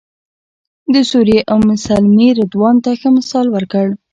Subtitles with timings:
[0.93, 3.87] د سوریې ام سلمې رضوان ته ښه مثال ورکړ.